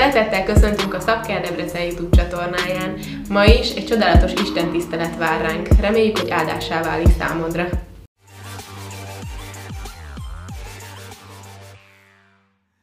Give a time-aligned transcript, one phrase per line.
[0.00, 2.98] Szeretettel köszöntünk a Szabker Debrecen YouTube csatornáján.
[3.28, 5.68] Ma is egy csodálatos Isten tisztelet vár ránk.
[5.68, 7.68] Reméljük, hogy áldásá válik számodra.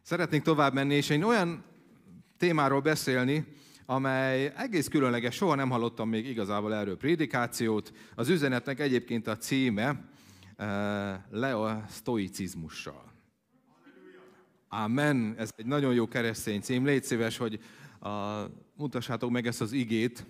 [0.02, 1.64] Szeretnénk tovább menni, és egy olyan
[2.38, 3.46] témáról beszélni,
[3.86, 7.92] amely egész különleges, soha nem hallottam még igazából erről prédikációt.
[8.16, 9.96] Az üzenetnek egyébként a címe
[10.58, 10.68] eh,
[11.30, 13.07] le a sztoicizmussal.
[14.70, 15.36] Amen.
[15.38, 16.86] Ez egy nagyon jó keresztény cím.
[16.86, 17.60] Légy szíves, hogy
[18.00, 18.44] a,
[18.76, 20.26] mutassátok meg ezt az igét,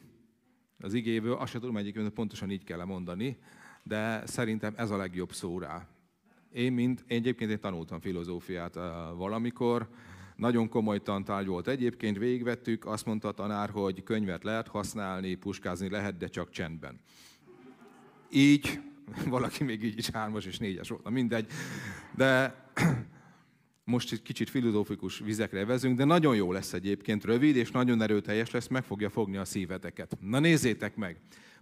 [0.80, 3.38] az igéből, azt sem tudom egyébként, pontosan így kell mondani,
[3.84, 5.88] de szerintem ez a legjobb szó rá.
[6.52, 8.76] Én, mint, én egyébként én tanultam filozófiát
[9.16, 9.90] valamikor,
[10.36, 15.90] nagyon komoly tantárgy volt egyébként, végvettük, azt mondta a tanár, hogy könyvet lehet használni, puskázni
[15.90, 17.00] lehet, de csak csendben.
[18.32, 18.80] Így,
[19.26, 21.48] valaki még így is hármas és négyes volt, na mindegy.
[22.16, 22.66] De
[23.88, 28.52] most egy kicsit filozófikus vizekre vezünk, de nagyon jó lesz egyébként, rövid és nagyon erőteljes
[28.52, 30.18] lesz, meg fogja fogni a szíveteket.
[30.22, 31.18] Na nézzétek meg!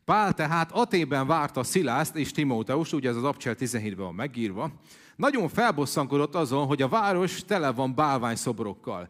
[0.06, 4.72] Pál tehát Atében várta Szilászt és Timóteust, ugye ez az Abcsel 17-ben van megírva,
[5.16, 9.10] nagyon felbosszankodott azon, hogy a város tele van bálványszobrokkal.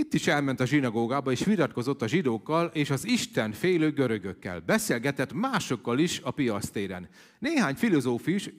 [0.00, 4.62] Itt is elment a zsinagógába, és vitatkozott a zsidókkal és az Isten félő görögökkel.
[4.66, 7.08] Beszélgetett másokkal is a piasztéren.
[7.38, 8.50] Néhány filozófus,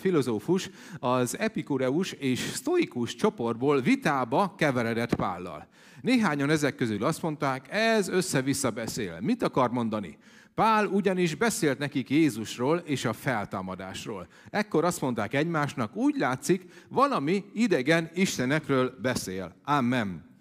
[0.00, 5.66] filozófus az epikureus és sztoikus csoportból vitába keveredett Pállal.
[6.00, 9.18] Néhányan ezek közül azt mondták, ez össze-vissza beszél.
[9.20, 10.18] Mit akar mondani?
[10.54, 14.26] Pál ugyanis beszélt nekik Jézusról és a feltámadásról.
[14.50, 19.54] Ekkor azt mondták egymásnak, úgy látszik, valami idegen istenekről beszél.
[19.64, 20.31] Amen.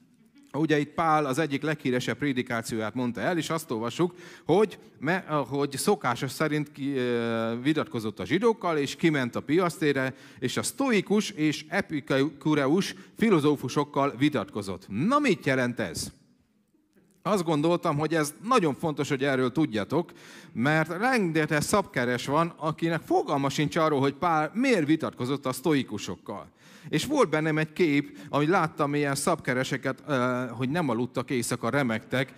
[0.54, 4.80] Ugye itt Pál az egyik leghíresebb prédikációját mondta el, és azt olvasjuk, hogy,
[5.48, 6.72] hogy szokásos szerint
[7.62, 14.86] vitatkozott a zsidókkal, és kiment a piasztére, és a sztoikus és epikureus filozófusokkal vitatkozott.
[14.88, 16.12] Na mit jelent ez?
[17.24, 20.12] Azt gondoltam, hogy ez nagyon fontos, hogy erről tudjatok,
[20.54, 26.48] mert rengeteg szabkeres van, akinek fogalma sincs arról, hogy Pál miért vitatkozott a sztoikusokkal.
[26.90, 30.04] És volt bennem egy kép, amit láttam ilyen szabkereseket,
[30.50, 32.34] hogy nem aludtak éjszaka, remektek,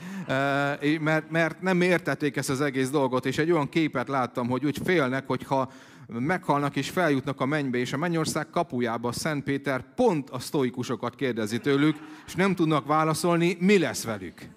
[0.99, 4.79] mert, mert nem értették ezt az egész dolgot, és egy olyan képet láttam, hogy úgy
[4.83, 5.71] félnek, hogyha
[6.07, 11.59] meghalnak és feljutnak a mennybe, és a mennyország kapujába Szent Péter pont a sztoikusokat kérdezi
[11.59, 14.47] tőlük, és nem tudnak válaszolni, mi lesz velük.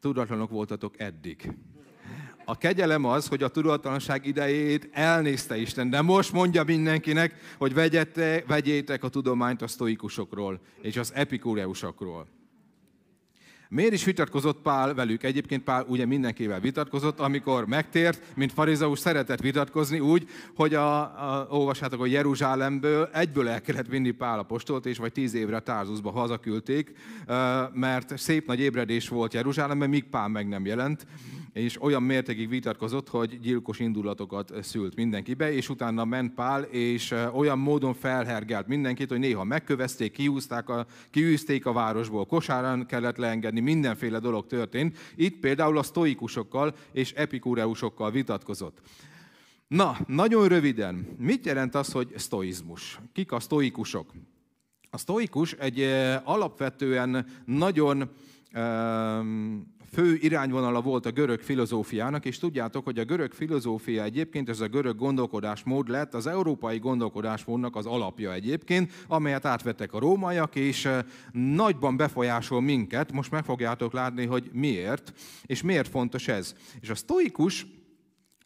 [0.00, 1.52] Tudatlanok voltatok eddig.
[2.44, 8.42] A kegyelem az, hogy a tudatlanság idejét elnézte Isten, de most mondja mindenkinek, hogy vegyete,
[8.46, 12.26] vegyétek a tudományt a sztoikusokról és az epikureusokról.
[13.68, 15.22] Miért is vitatkozott Pál velük?
[15.22, 21.46] Egyébként Pál ugye mindenkivel vitatkozott, amikor megtért, mint farizeus szeretett vitatkozni úgy, hogy a, a,
[21.50, 26.92] olvassátok, hogy Jeruzsálemből egyből el kellett vinni Pál apostolt, és vagy tíz évre Tárzusba hazaküldték,
[27.72, 31.06] mert szép nagy ébredés volt Jeruzsálemben, míg Pál meg nem jelent
[31.54, 37.58] és olyan mértékig vitatkozott, hogy gyilkos indulatokat szült mindenkibe, és utána ment Pál, és olyan
[37.58, 44.18] módon felhergelt mindenkit, hogy néha megkövezték, kiúzták a, kiűzték a városból, kosárán kellett leengedni, mindenféle
[44.18, 44.98] dolog történt.
[45.16, 48.80] Itt például a sztoikusokkal és epikúreusokkal vitatkozott.
[49.66, 53.00] Na, nagyon röviden, mit jelent az, hogy sztoizmus?
[53.12, 54.12] Kik a sztoikusok?
[54.90, 55.80] A sztoikus egy
[56.24, 58.10] alapvetően nagyon
[59.94, 64.66] fő irányvonala volt a görög filozófiának, és tudjátok, hogy a görög filozófia egyébként, ez a
[64.66, 70.88] görög gondolkodásmód lett az európai gondolkodásmódnak az alapja egyébként, amelyet átvettek a rómaiak, és
[71.32, 73.12] nagyban befolyásol minket.
[73.12, 75.12] Most meg fogjátok látni, hogy miért,
[75.46, 76.54] és miért fontos ez.
[76.80, 77.66] És a sztoikus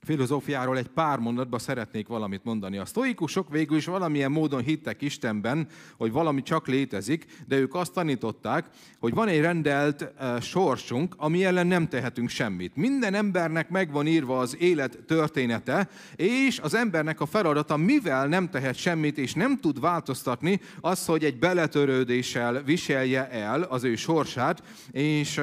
[0.06, 2.78] filozófiáról egy pár mondatban szeretnék valamit mondani.
[2.78, 7.92] A sztoikusok végül is valamilyen módon hittek Istenben, hogy valami csak létezik, de ők azt
[7.92, 8.66] tanították,
[8.98, 12.76] hogy van egy rendelt sorsunk, ami ellen nem tehetünk semmit.
[12.76, 18.76] Minden embernek megvan írva az élet története, és az embernek a feladata, mivel nem tehet
[18.76, 25.40] semmit, és nem tud változtatni, az, hogy egy beletörődéssel viselje el az ő sorsát, és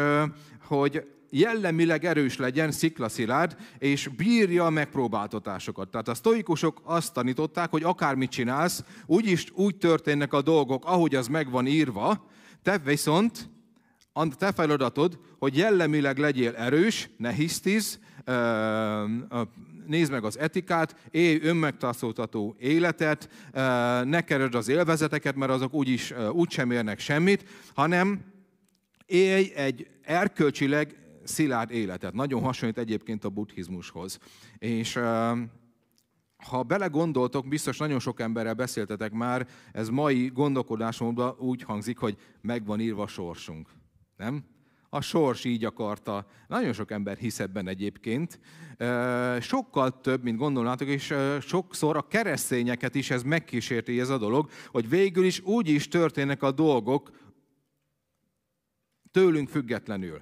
[0.68, 1.04] hogy
[1.40, 5.90] jellemileg erős legyen, sziklaszilárd, és bírja a megpróbáltatásokat.
[5.90, 11.28] Tehát a sztoikusok azt tanították, hogy akármit csinálsz, úgyis úgy történnek a dolgok, ahogy az
[11.28, 12.26] meg van írva,
[12.64, 13.50] te viszont
[14.14, 18.00] a te feladatod, hogy jellemileg legyél erős, ne hisztiz,
[19.86, 23.30] nézd meg az etikát, élj önmegtartóztató életet,
[24.04, 28.22] ne keresd az élvezeteket, mert azok úgyis úgysem érnek semmit, hanem
[29.06, 32.14] élj egy erkölcsileg szilárd életet.
[32.14, 34.20] Nagyon hasonlít egyébként a buddhizmushoz.
[34.58, 35.00] És
[36.38, 42.80] ha belegondoltok, biztos nagyon sok emberrel beszéltetek már, ez mai gondolkodásomban úgy hangzik, hogy megvan
[42.80, 43.70] írva a sorsunk.
[44.18, 44.44] Nem?
[44.90, 46.28] A sors így akarta.
[46.48, 48.40] Nagyon sok ember hisz ebben egyébként.
[49.40, 54.90] Sokkal több, mint gondolnátok, és sokszor a keresztényeket is ez megkísérti ez a dolog, hogy
[54.90, 57.12] végül is úgy is történnek a dolgok
[59.12, 60.22] tőlünk függetlenül.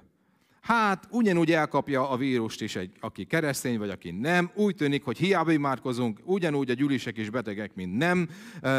[0.63, 4.51] Hát ugyanúgy elkapja a vírust is egy, aki keresztény, vagy aki nem.
[4.55, 8.29] Úgy tűnik, hogy hiába imádkozunk, ugyanúgy a gyülisek is betegek, mint nem.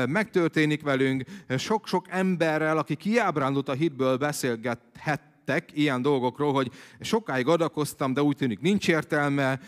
[0.09, 1.25] Megtörténik velünk.
[1.59, 5.33] Sok-sok emberrel, aki kiábrándult a hitből beszélgethet,
[5.73, 6.71] ilyen dolgokról, hogy
[7.01, 9.61] sokáig adakoztam, de úgy tűnik nincs értelme,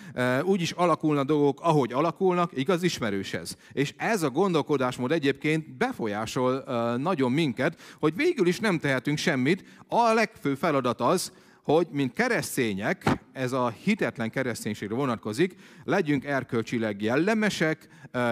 [0.42, 3.56] úgy is alakulnak dolgok, ahogy alakulnak, igaz, ismerős ez.
[3.72, 6.64] És ez a gondolkodásmód egyébként befolyásol
[6.96, 9.64] nagyon minket, hogy végül is nem tehetünk semmit.
[9.88, 11.32] A legfőbb feladat az,
[11.66, 15.54] hogy mint keresztények, ez a hitetlen kereszténységre vonatkozik,
[15.84, 17.88] legyünk erkölcsileg jellemesek,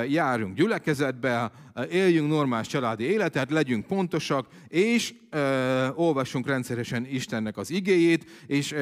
[0.09, 1.53] járjunk gyülekezetbe,
[1.91, 5.15] éljünk normális családi életet, legyünk pontosak, és
[5.95, 8.75] olvassunk rendszeresen Istennek az igéjét, és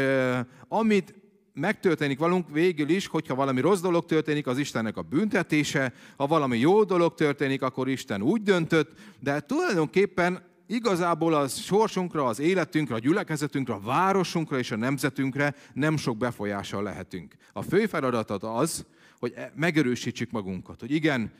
[0.69, 1.15] amit
[1.55, 6.59] megtörténik valunk végül is, hogyha valami rossz dolog történik, az Istennek a büntetése, ha valami
[6.59, 8.91] jó dolog történik, akkor Isten úgy döntött,
[9.21, 15.97] de tulajdonképpen igazából az sorsunkra, az életünkre, a gyülekezetünkre, a városunkra és a nemzetünkre nem
[15.97, 17.35] sok befolyással lehetünk.
[17.53, 18.87] A fő feladat az,
[19.19, 21.33] hogy e- megerősítsük magunkat, hogy igen,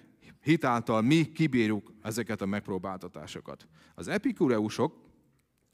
[0.43, 3.69] hitáltal mi kibírjuk ezeket a megpróbáltatásokat.
[3.95, 4.95] Az epikureusok,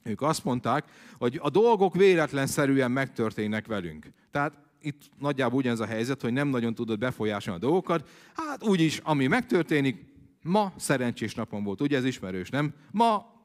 [0.02, 0.84] ők azt mondták,
[1.18, 4.06] hogy a dolgok véletlenszerűen megtörténnek velünk.
[4.30, 8.08] Tehát itt nagyjából ugyanez a helyzet, hogy nem nagyon tudod befolyásolni a dolgokat.
[8.34, 10.06] Hát úgyis, ami megtörténik,
[10.42, 11.80] ma szerencsés napom volt.
[11.80, 12.74] Ugye ez ismerős, nem?
[12.90, 13.37] Ma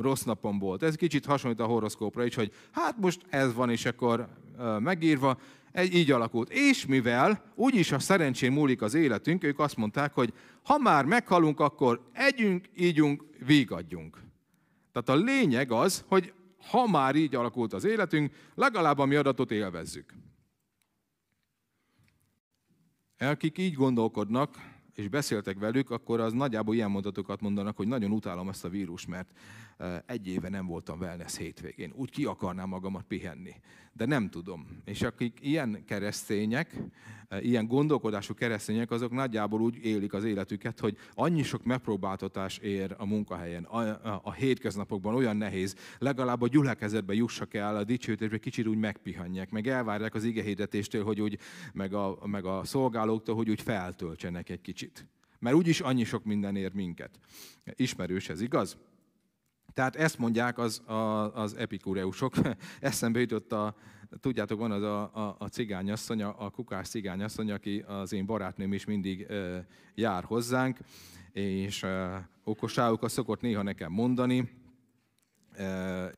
[0.00, 0.82] rossz napom volt.
[0.82, 4.28] Ez kicsit hasonlít a horoszkópra is, hogy hát most ez van, és akkor
[4.78, 5.38] megírva,
[5.72, 6.50] egy, így alakult.
[6.50, 10.32] És mivel úgyis a szerencsén múlik az életünk, ők azt mondták, hogy
[10.62, 14.22] ha már meghalunk, akkor együnk, ígyunk, vígadjunk.
[14.92, 16.32] Tehát a lényeg az, hogy
[16.70, 20.14] ha már így alakult az életünk, legalább a mi adatot élvezzük.
[23.18, 24.54] Akik így gondolkodnak,
[24.94, 29.06] és beszéltek velük, akkor az nagyjából ilyen mondatokat mondanak, hogy nagyon utálom ezt a vírus,
[29.06, 29.30] mert
[30.06, 31.92] egy éve nem voltam wellness hétvégén.
[31.94, 33.54] Úgy ki akarnám magamat pihenni.
[33.92, 34.66] De nem tudom.
[34.84, 36.82] És akik ilyen keresztények,
[37.40, 43.06] ilyen gondolkodású keresztények, azok nagyjából úgy élik az életüket, hogy annyi sok megpróbáltatás ér a
[43.06, 48.66] munkahelyen, a, a, a hétköznapokban olyan nehéz, legalább a gyülekezetbe jussak el, a dicsőítésbe kicsit
[48.66, 51.38] úgy megpihanják, meg elvárják az igehirdetéstől, hogy úgy,
[51.72, 55.06] meg a, meg a szolgálóktól, hogy úgy feltöltsenek egy kicsit.
[55.38, 57.18] Mert úgyis annyi sok minden ér minket.
[57.76, 58.76] Ismerős ez, igaz?
[59.74, 62.34] Tehát ezt mondják az, a, az epikureusok.
[62.80, 63.74] Eszembe jutott a,
[64.20, 68.72] tudjátok, van az a, a, a cigányasszony, a, a kukás cigányasszony, aki az én barátnőm
[68.72, 70.78] is mindig e, jár hozzánk,
[71.32, 74.59] és e, okosságokat szokott néha nekem mondani,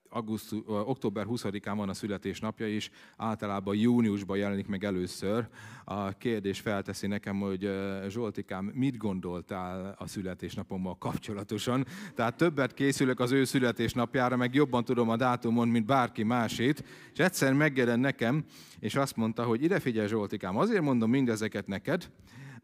[0.08, 5.48] augusztus, október 20-án van a születésnapja, és általában júniusban jelenik meg először.
[5.84, 7.70] A kérdés felteszi nekem, hogy
[8.08, 11.86] Zsoltikám, mit gondoltál a születésnapommal kapcsolatosan?
[12.14, 16.84] Tehát többet készülök az ő születésnapjára, meg jobban tudom a dátumon, mint bárki másét.
[17.12, 18.44] És egyszer megjelen nekem,
[18.78, 22.10] és azt mondta, hogy ide figyelj Zsoltikám, azért mondom mindezeket neked,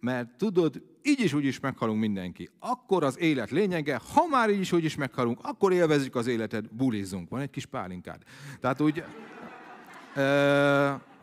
[0.00, 2.50] mert tudod, így is úgy is meghalunk mindenki.
[2.58, 6.74] Akkor az élet lényege, ha már így is úgy is meghalunk, akkor élvezzük az életet,
[6.74, 7.28] bulizzunk.
[7.28, 8.22] Van egy kis pálinkád.
[8.60, 9.04] Tehát úgy
[10.14, 10.22] e,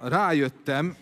[0.01, 0.95] rájöttem,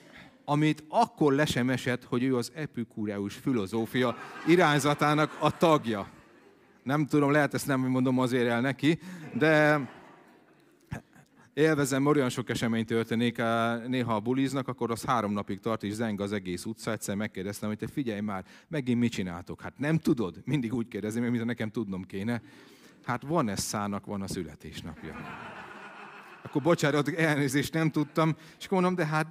[0.46, 4.15] amit akkor le esett, hogy ő az epikureus filozófia
[4.48, 6.08] irányzatának a tagja.
[6.84, 9.00] Nem tudom, lehet ezt nem mondom azért el neki,
[9.34, 9.82] de
[11.53, 13.38] élvezem, olyan sok esemény történik,
[13.88, 16.91] néha a buliznak, akkor az három napig tart, és zeng az egész utca.
[16.91, 19.62] Egyszer megkérdeztem, hogy te figyelj már, megint mit csináltok?
[19.62, 20.41] Hát nem tudod?
[20.45, 22.41] Mindig úgy kérdezi, mint nekem tudnom kéne.
[23.03, 25.15] Hát van ez szának, van a születésnapja.
[26.43, 29.27] Akkor bocsánat, elnézést nem tudtam, és akkor mondom, de hát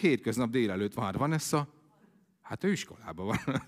[0.00, 1.68] hétköznap délelőtt van, van ez a...
[2.42, 3.62] Hát ő iskolában van.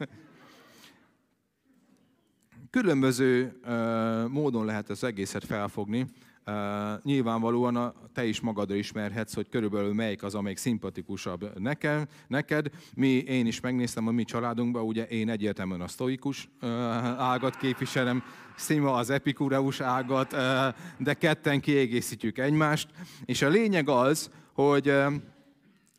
[2.70, 6.06] Különböző uh, módon lehet az egészet felfogni.
[6.48, 6.54] Uh,
[7.02, 12.70] nyilvánvalóan a, te is magadra ismerhetsz, hogy körülbelül melyik az, amelyik szimpatikusabb nekem, neked.
[12.94, 16.70] Mi, én is megnéztem a mi családunkban, ugye én egyértelműen a sztoikus uh,
[17.20, 18.22] ágat képviselem,
[18.56, 20.38] Szima az epikureus ágat, uh,
[20.98, 22.88] de ketten kiegészítjük egymást.
[23.24, 24.92] És a lényeg az, hogy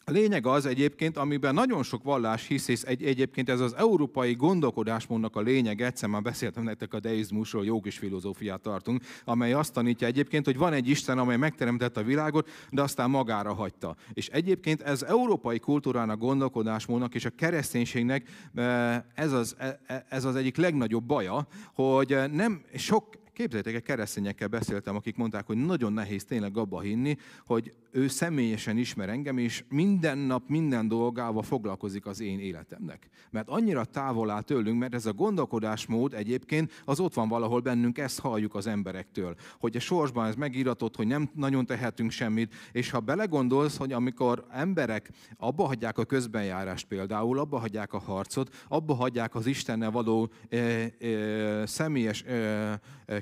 [0.10, 4.34] A lényeg az egyébként, amiben nagyon sok vallás hisz, és egy, egyébként ez az európai
[4.34, 10.08] gondolkodásmódnak a lényeg, egyszer már beszéltem nektek a deizmusról, jogis filozófiát tartunk, amely azt tanítja
[10.08, 13.96] egyébként, hogy van egy Isten, amely megteremtette a világot, de aztán magára hagyta.
[14.14, 20.36] És egyébként ez európai kultúrának, gondolkodásmódnak és a kereszténységnek eh, ez az, eh, ez az
[20.36, 26.24] egyik legnagyobb baja, hogy nem sok Képzeljétek, egy keresztényekkel beszéltem, akik mondták, hogy nagyon nehéz
[26.24, 32.22] tényleg abba hinni, hogy ő személyesen ismer engem, és minden nap, minden dolgával foglalkozik az
[32.22, 33.10] én életemnek.
[33.30, 37.98] Mert annyira távol áll tőlünk, mert ez a gondolkodásmód egyébként az ott van valahol bennünk,
[37.98, 39.36] ezt halljuk az emberektől.
[39.60, 44.46] Hogy a sorsban ez megíratott, hogy nem nagyon tehetünk semmit, és ha belegondolsz, hogy amikor
[44.52, 50.30] emberek abba hagyják a közbenjárást például, abba hagyják a harcot, abba hagyják az Istennel való
[50.50, 52.80] e, e, személyes e,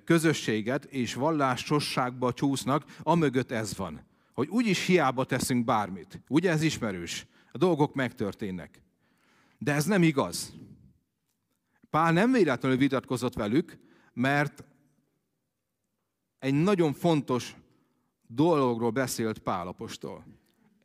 [0.07, 4.05] közösséget és vallásosságba csúsznak, amögött ez van.
[4.33, 6.21] Hogy úgyis hiába teszünk bármit.
[6.27, 7.25] Ugye ez ismerős?
[7.51, 8.81] A dolgok megtörténnek.
[9.57, 10.53] De ez nem igaz.
[11.89, 13.77] Pál nem véletlenül vitatkozott velük,
[14.13, 14.63] mert
[16.39, 17.55] egy nagyon fontos
[18.27, 20.25] dologról beszélt Pálapostól.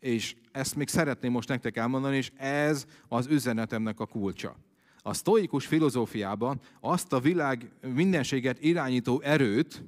[0.01, 4.57] És ezt még szeretném most nektek elmondani, és ez az üzenetemnek a kulcsa.
[5.03, 9.85] A sztoikus filozófiában azt a világ mindenséget irányító erőt,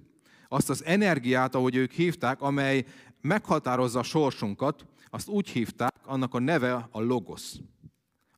[0.48, 2.84] azt az energiát, ahogy ők hívták, amely
[3.20, 7.60] meghatározza a sorsunkat, azt úgy hívták, annak a neve a logosz.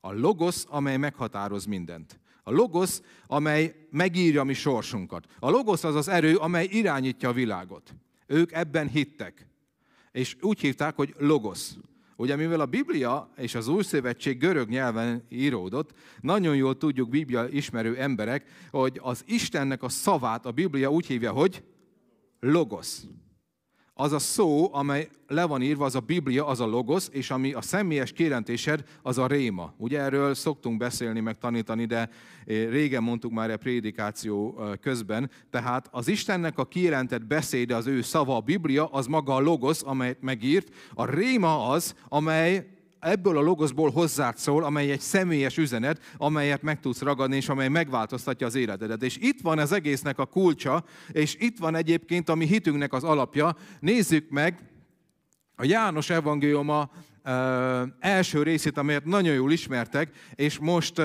[0.01, 2.21] A logosz, amely meghatároz mindent.
[2.43, 5.27] A logosz, amely megírja mi sorsunkat.
[5.39, 7.95] A logosz az az erő, amely irányítja a világot.
[8.27, 9.49] Ők ebben hittek.
[10.13, 11.77] És úgy hívták, hogy logosz.
[12.17, 17.49] Ugye mivel a Biblia és az Új Szövetség görög nyelven íródott, nagyon jól tudjuk Biblia
[17.49, 21.65] ismerő emberek, hogy az Istennek a szavát a Biblia úgy hívja, hogy
[22.41, 23.07] logosz.
[23.99, 27.53] Az a szó, amely le van írva, az a Biblia, az a logosz, és ami
[27.53, 29.75] a személyes kijelentésed, az a réma.
[29.77, 32.09] Ugye erről szoktunk beszélni, meg tanítani, de eh,
[32.47, 35.31] régen mondtuk már a prédikáció eh, közben.
[35.51, 39.83] Tehát az Istennek a kijelentett beszéde, az ő szava, a Biblia, az maga a logosz,
[39.83, 40.69] amelyet megírt.
[40.95, 46.81] A réma az, amely ebből a logoszból hozzád szól, amely egy személyes üzenet, amelyet meg
[46.81, 49.03] tudsz ragadni, és amely megváltoztatja az életedet.
[49.03, 53.05] És itt van az egésznek a kulcsa, és itt van egyébként a mi hitünknek az
[53.05, 53.57] alapja.
[53.81, 54.71] Nézzük meg
[55.57, 56.91] a János evangéliuma
[58.01, 61.03] első részét, amelyet nagyon jól ismertek, és most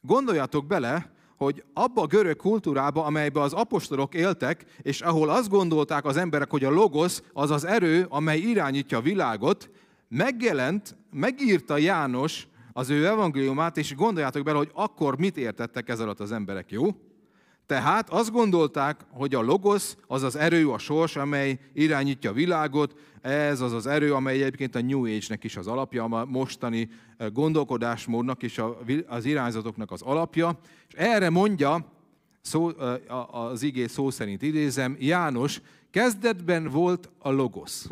[0.00, 6.04] gondoljatok bele, hogy abba a görög kultúrába, amelybe az apostolok éltek, és ahol azt gondolták
[6.04, 9.70] az emberek, hogy a logosz az az erő, amely irányítja a világot,
[10.08, 16.20] megjelent, megírta János az ő evangéliumát, és gondoljátok bele, hogy akkor mit értettek ez alatt
[16.20, 16.88] az emberek, jó?
[17.66, 22.94] Tehát azt gondolták, hogy a logosz az az erő, a sors, amely irányítja a világot,
[23.20, 27.30] ez az az erő, amely egyébként a New Age-nek is az alapja, a mostani eh,
[27.30, 28.62] gondolkodásmódnak és
[29.06, 30.58] az irányzatoknak az alapja.
[30.88, 31.92] És erre mondja,
[32.40, 35.60] szó, eh, az igé szó szerint idézem, János,
[35.90, 37.88] kezdetben volt a logosz.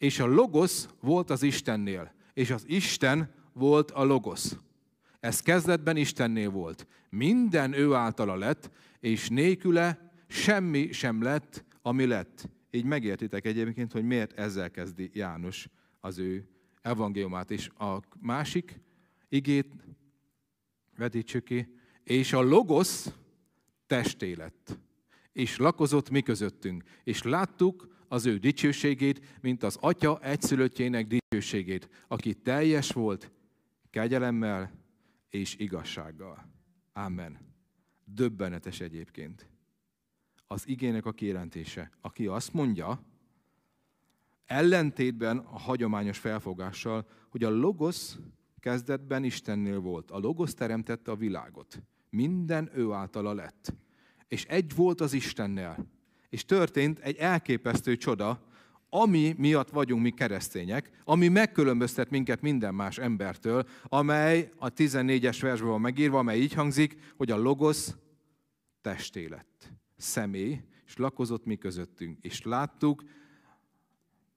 [0.00, 4.58] És a logosz volt az Istennél, és az Isten volt a logosz.
[5.20, 6.86] Ez kezdetben Istennél volt.
[7.10, 12.48] Minden ő általa lett, és nélküle semmi sem lett, ami lett.
[12.70, 15.68] Így megértitek egyébként, hogy miért ezzel kezdi János
[16.00, 16.48] az ő
[16.82, 17.50] evangéliumát.
[17.50, 18.80] És a másik
[19.28, 19.72] igét
[20.96, 23.14] vetítsük ki, és a logosz
[23.86, 24.78] testé lett,
[25.32, 32.34] és lakozott mi közöttünk, és láttuk az ő dicsőségét, mint az atya egyszülöttjének dicsőségét, aki
[32.34, 33.30] teljes volt
[33.90, 34.72] kegyelemmel
[35.28, 36.48] és igazsággal.
[36.92, 37.38] Amen.
[38.04, 39.48] Döbbenetes egyébként.
[40.46, 43.02] Az igének a kijelentése, aki azt mondja,
[44.44, 48.18] ellentétben a hagyományos felfogással, hogy a logosz
[48.58, 50.10] kezdetben Istennél volt.
[50.10, 51.82] A logosz teremtette a világot.
[52.08, 53.74] Minden ő általa lett.
[54.28, 55.86] És egy volt az Istennel
[56.30, 58.48] és történt egy elképesztő csoda,
[58.88, 65.70] ami miatt vagyunk mi keresztények, ami megkülönböztet minket minden más embertől, amely a 14-es versben
[65.70, 67.96] van megírva, amely így hangzik, hogy a logosz
[68.80, 73.04] testé lett, személy, és lakozott mi közöttünk, és láttuk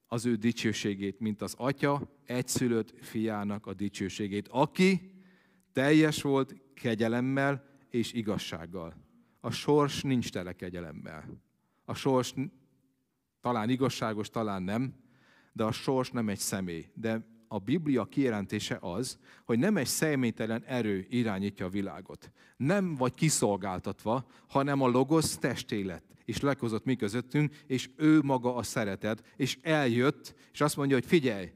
[0.07, 5.11] az ő dicsőségét, mint az atya egyszülött fiának a dicsőségét, aki
[5.71, 8.93] teljes volt kegyelemmel és igazsággal.
[9.39, 11.41] A sors nincs tele kegyelemmel.
[11.85, 12.33] A sors
[13.41, 14.93] talán igazságos, talán nem,
[15.53, 16.89] de a sors nem egy személy.
[16.93, 22.31] De a Biblia kijelentése az, hogy nem egy személytelen erő irányítja a világot.
[22.57, 28.63] Nem vagy kiszolgáltatva, hanem a logosz testélet, és lekozott mi közöttünk, és ő maga a
[28.63, 31.51] szeretet, és eljött, és azt mondja, hogy figyelj,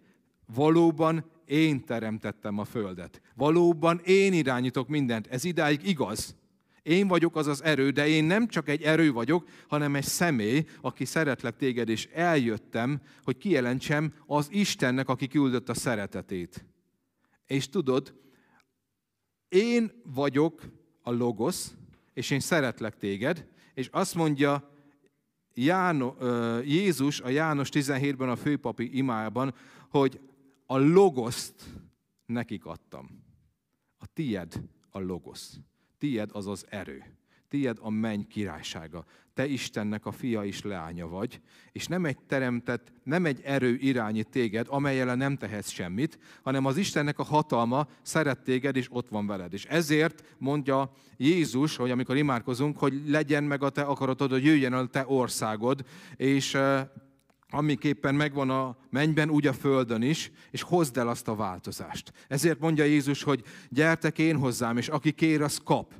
[0.54, 3.22] Valóban én teremtettem a földet.
[3.36, 5.28] Valóban én irányítok mindent.
[5.28, 6.36] Ez idáig igaz.
[6.88, 10.66] Én vagyok az az erő, de én nem csak egy erő vagyok, hanem egy személy,
[10.82, 16.66] aki szeretlek téged, és eljöttem, hogy kijelentsem az Istennek, aki küldött a szeretetét.
[17.46, 18.14] És tudod,
[19.50, 20.62] én vagyok
[21.02, 21.76] a logosz,
[22.14, 24.72] és én szeretlek téged, és azt mondja
[25.54, 26.16] Jáno,
[26.62, 29.56] Jézus a János 17-ben a főpapi imában,
[29.90, 30.20] hogy
[30.66, 31.64] a logoszt
[32.26, 33.24] nekik adtam.
[33.98, 35.60] A tied a logosz.
[35.98, 37.04] Tied az az erő.
[37.50, 39.06] Tied a menny királysága.
[39.34, 44.30] Te Istennek a fia és leánya vagy, és nem egy teremtett, nem egy erő irányít
[44.30, 49.28] téged, amelyel nem tehetsz semmit, hanem az Istennek a hatalma szeret téged, és ott van
[49.28, 49.54] veled.
[49.54, 54.74] És ezért mondja Jézus, hogy amikor imádkozunk, hogy legyen meg a te akaratod, hogy jöjjön
[54.74, 55.86] a te országod,
[56.16, 56.58] és
[57.50, 62.14] amiképpen megvan a mennyben, úgy a földön is, és hozd el azt a változást.
[62.28, 65.94] Ezért mondja Jézus, hogy gyertek én hozzám, és aki kér, az kap.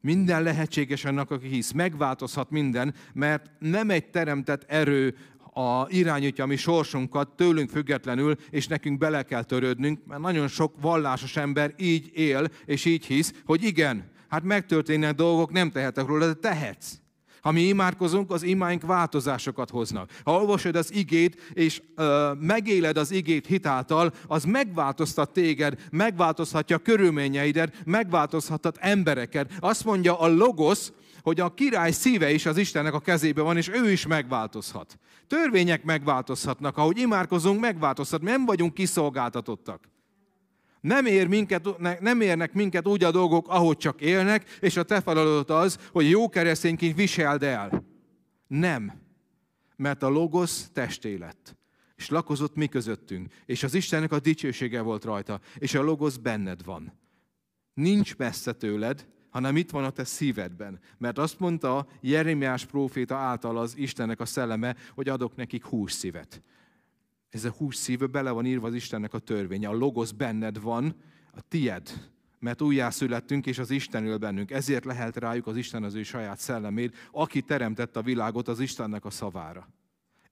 [0.00, 1.72] Minden lehetséges annak, aki hisz.
[1.72, 5.16] Megváltozhat minden, mert nem egy teremtett erő
[5.54, 10.74] a irányítja a mi sorsunkat tőlünk függetlenül, és nekünk bele kell törődnünk, mert nagyon sok
[10.80, 16.26] vallásos ember így él, és így hisz, hogy igen, hát megtörténnek dolgok, nem tehetek róla,
[16.26, 17.01] de tehetsz.
[17.42, 20.10] Ha mi imádkozunk, az imáink változásokat hoznak.
[20.24, 27.74] Ha olvasod az igét, és ö, megéled az igét hitáltal, az megváltoztat téged, megváltozhatja körülményeidet,
[27.84, 29.50] megváltozhathat embereket.
[29.60, 33.68] Azt mondja a logosz, hogy a király szíve is az Istennek a kezébe van, és
[33.68, 34.98] ő is megváltozhat.
[35.26, 38.22] Törvények megváltozhatnak, ahogy imádkozunk, megváltozhat.
[38.22, 39.91] Nem vagyunk kiszolgáltatottak.
[40.82, 41.68] Nem, ér minket,
[42.00, 46.10] nem érnek minket úgy a dolgok, ahogy csak élnek, és a te feladatod az, hogy
[46.10, 47.84] jó keresztényként viseld el.
[48.46, 48.92] Nem.
[49.76, 51.56] Mert a logosz testé lett.
[51.96, 53.32] És lakozott mi közöttünk.
[53.46, 55.40] És az Istennek a dicsősége volt rajta.
[55.54, 56.98] És a logosz benned van.
[57.74, 60.80] Nincs messze tőled, hanem itt van a te szívedben.
[60.98, 66.42] Mert azt mondta Jeremiás próféta által az Istennek a szelleme, hogy adok nekik hús szívet.
[67.32, 69.68] Ez a hús szíve bele van írva az Istennek a törvénye.
[69.68, 70.94] A logosz benned van,
[71.34, 74.50] a tied, mert újjászülettünk, és az Isten él bennünk.
[74.50, 79.04] Ezért lehet rájuk az Isten az ő saját szellemét, aki teremtett a világot az Istennek
[79.04, 79.68] a szavára.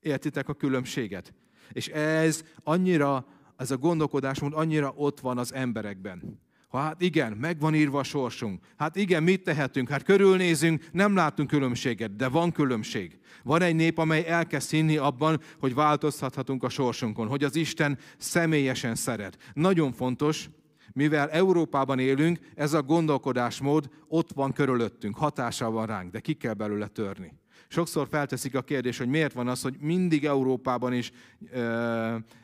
[0.00, 1.34] Értitek a különbséget?
[1.72, 6.40] És ez annyira, ez a gondolkodásmód annyira ott van az emberekben.
[6.78, 8.64] Hát igen, meg van írva a sorsunk.
[8.76, 9.88] Hát igen, mit tehetünk?
[9.88, 13.18] Hát körülnézünk, nem látunk különbséget, de van különbség.
[13.42, 18.94] Van egy nép, amely elkezd hinni abban, hogy változtathatunk a sorsunkon, hogy az Isten személyesen
[18.94, 19.38] szeret.
[19.52, 20.48] Nagyon fontos,
[20.92, 26.54] mivel Európában élünk, ez a gondolkodásmód ott van körülöttünk, hatással van ránk, de ki kell
[26.54, 27.32] belőle törni.
[27.72, 31.12] Sokszor felteszik a kérdés, hogy miért van az, hogy mindig Európában is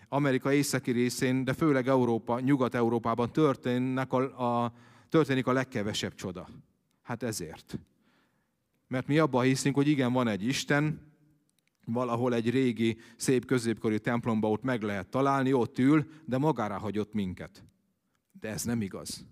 [0.09, 4.73] Amerika északi részén, de főleg Európa, Nyugat-Európában történnek a, a,
[5.09, 6.49] történik a legkevesebb csoda.
[7.03, 7.79] Hát ezért.
[8.89, 11.01] Mert mi abban hiszünk, hogy igen, van egy Isten,
[11.85, 17.12] valahol egy régi, szép középkori templomba ott meg lehet találni, ott ül, de magára hagyott
[17.12, 17.65] minket.
[18.41, 19.25] De ez nem igaz.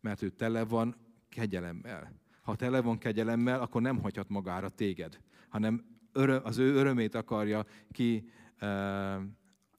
[0.00, 0.96] Mert ő tele van
[1.28, 2.12] kegyelemmel.
[2.48, 5.84] Ha tele van kegyelemmel, akkor nem hagyhat magára téged, hanem
[6.42, 8.30] az ő örömét akarja ki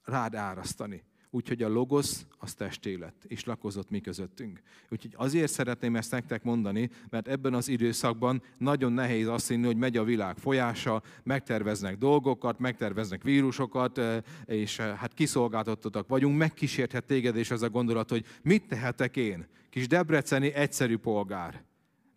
[0.04, 1.02] rád árasztani.
[1.30, 4.60] Úgyhogy a logosz az testélet, és lakozott mi közöttünk.
[4.88, 9.76] Úgyhogy azért szeretném ezt nektek mondani, mert ebben az időszakban nagyon nehéz azt hinni, hogy
[9.76, 14.00] megy a világ folyása, megterveznek dolgokat, megterveznek vírusokat,
[14.44, 19.86] és hát kiszolgáltatottak vagyunk, megkísérthet téged és az a gondolat, hogy mit tehetek én, kis
[19.86, 21.68] debreceni egyszerű polgár.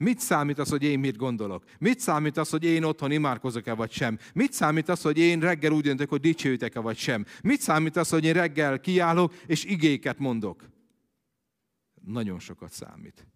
[0.03, 1.63] Mit számít az, hogy én mit gondolok?
[1.79, 4.17] Mit számít az, hogy én otthon imádkozok-e vagy sem?
[4.33, 7.25] Mit számít az, hogy én reggel úgy döntök, hogy dicsőítek-e vagy sem?
[7.43, 10.69] Mit számít az, hogy én reggel kiállok és igéket mondok?
[12.01, 13.27] Nagyon sokat számít.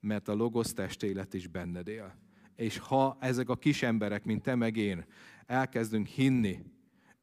[0.00, 2.14] Mert a logosz testélet is benned él.
[2.56, 5.04] És ha ezek a kis emberek, mint te meg én,
[5.46, 6.58] elkezdünk hinni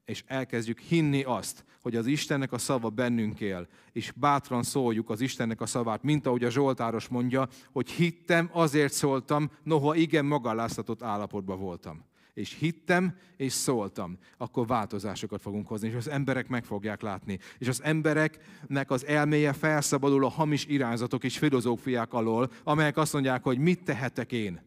[0.10, 5.22] és elkezdjük hinni azt, hogy az Istennek a szava bennünk él, és bátran szóljuk az
[5.22, 11.04] Istennek a szavát, mint ahogy a Zsoltáros mondja, hogy hittem, azért szóltam, noha igen magaláztatott
[11.04, 12.06] állapotban voltam.
[12.34, 17.40] És hittem, és szóltam, akkor változásokat fogunk hozni, és az emberek meg fogják látni.
[17.58, 23.44] És az embereknek az elméje felszabadul a hamis irányzatok és filozófiák alól, amelyek azt mondják,
[23.44, 24.62] hogy mit tehetek én.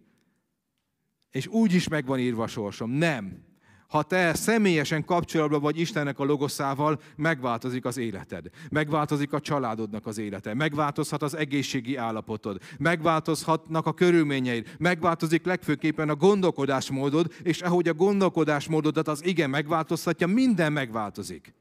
[1.30, 2.90] És úgy is meg van írva sorsom.
[2.90, 3.50] Nem
[3.92, 8.46] ha te személyesen kapcsolatban vagy Istennek a logoszával, megváltozik az életed.
[8.70, 10.54] Megváltozik a családodnak az élete.
[10.54, 12.60] Megváltozhat az egészségi állapotod.
[12.78, 14.74] Megváltozhatnak a körülményeid.
[14.78, 21.54] Megváltozik legfőképpen a gondolkodásmódod, és ahogy a gondolkodásmódodat az igen megváltoztatja, minden megváltozik.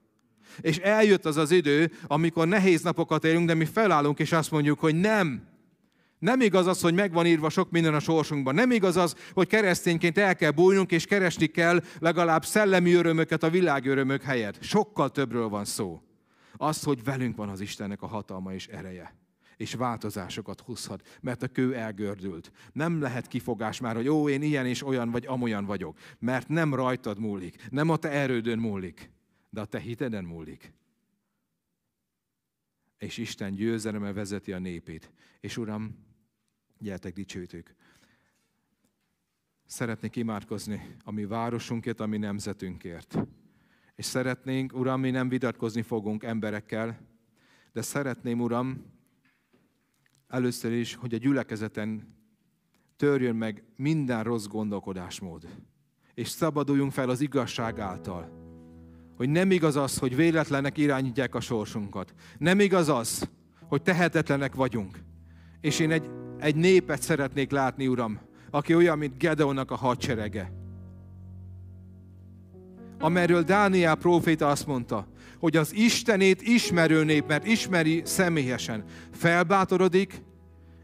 [0.61, 4.79] És eljött az az idő, amikor nehéz napokat élünk, de mi felállunk és azt mondjuk,
[4.79, 5.50] hogy nem.
[6.21, 8.55] Nem igaz az, hogy megvan írva sok minden a sorsunkban.
[8.55, 13.49] Nem igaz az, hogy keresztényként el kell bújnunk, és keresni kell legalább szellemi örömöket a
[13.49, 14.63] világ örömök helyett.
[14.63, 16.01] Sokkal többről van szó.
[16.57, 19.19] Az, hogy velünk van az Istennek a hatalma és ereje
[19.57, 22.51] és változásokat hozhat, mert a kő elgördült.
[22.73, 26.73] Nem lehet kifogás már, hogy ó, én ilyen és olyan vagy amolyan vagyok, mert nem
[26.73, 29.11] rajtad múlik, nem a te erődön múlik,
[29.49, 30.73] de a te hiteden múlik.
[32.97, 35.11] És Isten győzeleme vezeti a népét.
[35.39, 36.10] És Uram,
[36.81, 37.75] gyertek dicsőtük.
[39.65, 43.17] Szeretnék imádkozni a mi városunkért, a mi nemzetünkért.
[43.95, 46.99] És szeretnénk, Uram, mi nem vitatkozni fogunk emberekkel,
[47.73, 48.85] de szeretném, Uram,
[50.27, 52.15] először is, hogy a gyülekezeten
[52.95, 55.47] törjön meg minden rossz gondolkodásmód,
[56.13, 58.39] és szabaduljunk fel az igazság által.
[59.15, 62.13] Hogy nem igaz az, hogy véletlenek irányítják a sorsunkat.
[62.37, 63.29] Nem igaz az,
[63.67, 64.99] hogy tehetetlenek vagyunk.
[65.61, 66.09] És én egy,
[66.41, 68.19] egy népet szeretnék látni, Uram,
[68.51, 70.51] aki olyan, mint Gedeonnak a hadserege.
[72.99, 75.07] Amerről Dániel próféta azt mondta,
[75.39, 80.23] hogy az Istenét ismerő nép, mert ismeri személyesen, felbátorodik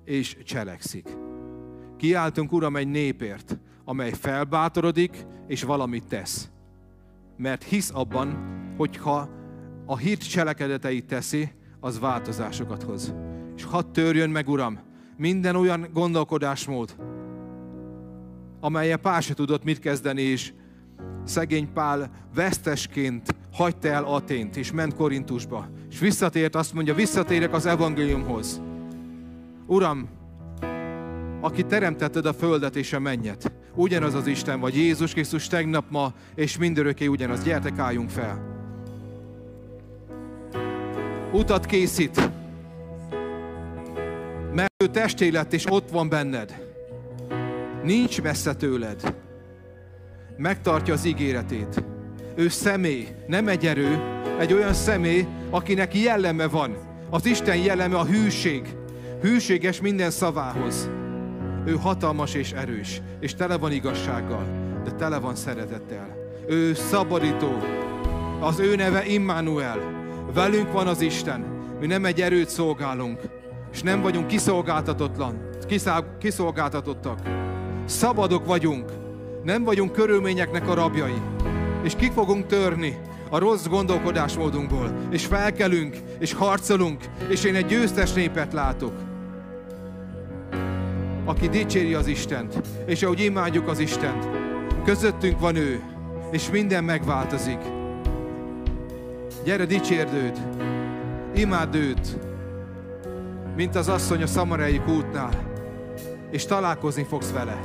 [0.05, 1.17] és cselekszik.
[1.97, 6.49] Kiáltunk, Uram, egy népért, amely felbátorodik és valamit tesz.
[7.37, 9.29] Mert hisz abban, hogyha
[9.85, 13.13] a hit cselekedeteit teszi, az változásokat hoz.
[13.55, 14.79] És hadd törjön meg, Uram,
[15.17, 16.95] minden olyan gondolkodásmód,
[18.59, 20.53] amelyen Pál se tudott mit kezdeni, és
[21.23, 25.69] szegény Pál vesztesként hagyta el Atént, és ment Korintusba.
[25.89, 28.61] És visszatért, azt mondja, visszatérek az evangéliumhoz.
[29.65, 30.09] Uram,
[31.41, 36.13] aki teremtetted a földet és a mennyet, ugyanaz az Isten vagy Jézus Krisztus tegnap, ma
[36.35, 37.43] és mindörökké ugyanaz.
[37.43, 38.55] Gyertek, álljunk fel.
[41.31, 42.29] Utat készít,
[44.57, 46.61] mert ő testé lett, és ott van benned.
[47.83, 49.15] Nincs messze tőled.
[50.37, 51.83] Megtartja az ígéretét.
[52.35, 54.01] Ő személy, nem egy erő,
[54.39, 56.77] egy olyan személy, akinek jelleme van.
[57.09, 58.75] Az Isten jelleme a hűség.
[59.21, 60.89] Hűséges minden szavához.
[61.65, 64.45] Ő hatalmas és erős, és tele van igazsággal,
[64.83, 66.15] de tele van szeretettel.
[66.47, 67.57] Ő szabadító.
[68.39, 69.79] Az ő neve Immanuel.
[70.33, 71.45] Velünk van az Isten.
[71.79, 73.19] Mi nem egy erőt szolgálunk,
[73.71, 75.49] és nem vagyunk kiszolgáltatatlan,
[76.19, 77.19] kiszolgáltatottak.
[77.85, 78.91] Szabadok vagyunk,
[79.43, 81.21] nem vagyunk körülményeknek a rabjai.
[81.83, 82.97] És ki fogunk törni
[83.29, 88.93] a rossz gondolkodásmódunkból, és felkelünk, és harcolunk, és én egy győztes népet látok,
[91.25, 94.29] aki dicséri az Istent, és ahogy imádjuk az Istent,
[94.85, 95.81] közöttünk van ő,
[96.31, 97.59] és minden megváltozik.
[99.43, 100.37] Gyere, dicsérd őt,
[101.35, 102.26] imád őt,
[103.57, 105.51] mint az asszony a szamarai útnál,
[106.31, 107.57] és találkozni fogsz vele.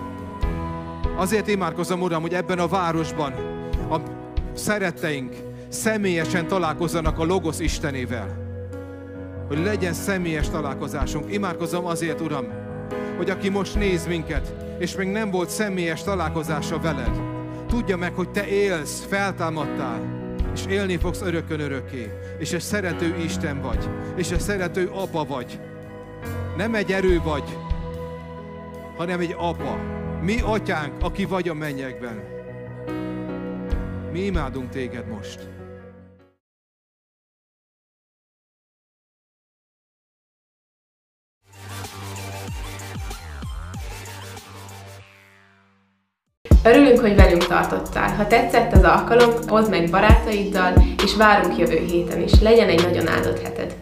[1.16, 3.32] Azért imádkozom, Uram, hogy ebben a városban
[3.90, 3.96] a
[4.54, 5.34] szeretteink
[5.68, 8.40] személyesen találkozzanak a Logos Istenével.
[9.48, 11.32] Hogy legyen személyes találkozásunk.
[11.32, 12.46] Imádkozom azért, Uram,
[13.16, 17.20] hogy aki most néz minket, és még nem volt személyes találkozása veled,
[17.68, 20.00] tudja meg, hogy te élsz, feltámadtál,
[20.54, 25.60] és élni fogsz örökön örökké, és egy szerető Isten vagy, és egy szerető apa vagy.
[26.62, 27.58] Nem egy erő vagy,
[28.96, 29.78] hanem egy apa.
[30.20, 32.22] Mi atyánk, aki vagy a mennyekben.
[34.12, 35.48] Mi imádunk téged most.
[46.64, 48.14] Örülünk, hogy velünk tartottál.
[48.14, 52.40] Ha tetszett az alkalom, oszd meg barátaiddal, és várunk jövő héten is.
[52.40, 53.80] Legyen egy nagyon áldott heted!